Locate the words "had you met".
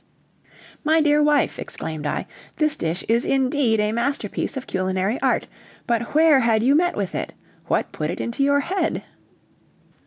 6.39-6.97